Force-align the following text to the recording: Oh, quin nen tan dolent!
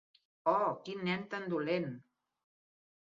Oh, 0.53 0.71
quin 0.87 1.05
nen 1.09 1.27
tan 1.35 1.45
dolent! 1.53 1.89